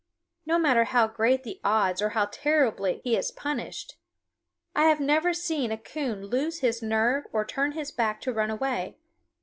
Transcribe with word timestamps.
No 0.47 0.57
matter 0.57 0.85
how 0.85 1.05
great 1.05 1.43
the 1.43 1.61
odds 1.63 2.01
or 2.01 2.09
how 2.17 2.25
terribly 2.25 3.01
he 3.03 3.15
is 3.15 3.29
punished, 3.29 3.97
I 4.75 4.85
have 4.85 4.99
never 4.99 5.31
seen 5.31 5.71
a 5.71 5.77
coon 5.77 6.25
lose 6.25 6.61
his 6.61 6.81
nerve 6.81 7.25
or 7.31 7.45
turn 7.45 7.73
his 7.73 7.91
back 7.91 8.19
to 8.21 8.33
run 8.33 8.49
away. 8.49 8.97